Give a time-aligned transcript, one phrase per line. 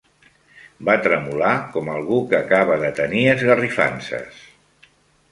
[0.87, 4.41] Va tremolar com algú que acaba de tenir esgarrifances.